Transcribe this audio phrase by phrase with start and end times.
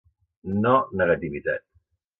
[0.65, 0.71] No
[1.03, 1.67] negativitat.